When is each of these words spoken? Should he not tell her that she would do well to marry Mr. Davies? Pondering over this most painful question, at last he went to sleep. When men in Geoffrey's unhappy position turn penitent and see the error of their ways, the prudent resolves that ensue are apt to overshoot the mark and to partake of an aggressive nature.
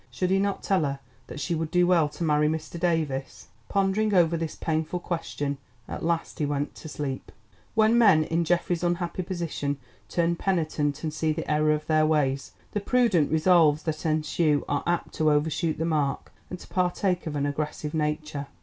Should 0.09 0.31
he 0.31 0.39
not 0.39 0.63
tell 0.63 0.81
her 0.83 0.99
that 1.27 1.39
she 1.39 1.53
would 1.53 1.69
do 1.69 1.85
well 1.85 2.09
to 2.09 2.23
marry 2.23 2.47
Mr. 2.49 2.79
Davies? 2.79 3.49
Pondering 3.69 4.15
over 4.15 4.35
this 4.35 4.53
most 4.55 4.61
painful 4.61 4.99
question, 4.99 5.59
at 5.87 6.03
last 6.03 6.39
he 6.39 6.45
went 6.47 6.73
to 6.73 6.89
sleep. 6.89 7.31
When 7.75 7.99
men 7.99 8.23
in 8.23 8.43
Geoffrey's 8.43 8.83
unhappy 8.83 9.21
position 9.21 9.77
turn 10.09 10.37
penitent 10.37 11.03
and 11.03 11.13
see 11.13 11.33
the 11.33 11.47
error 11.47 11.73
of 11.73 11.85
their 11.85 12.07
ways, 12.07 12.53
the 12.71 12.79
prudent 12.79 13.31
resolves 13.31 13.83
that 13.83 14.03
ensue 14.03 14.65
are 14.67 14.81
apt 14.87 15.13
to 15.19 15.29
overshoot 15.29 15.77
the 15.77 15.85
mark 15.85 16.31
and 16.49 16.57
to 16.57 16.67
partake 16.67 17.27
of 17.27 17.35
an 17.35 17.45
aggressive 17.45 17.93
nature. 17.93 18.47